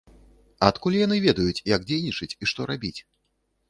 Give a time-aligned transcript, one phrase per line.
[0.69, 2.97] Адкуль яны ведаюць як дзейнічаць і што рабіць?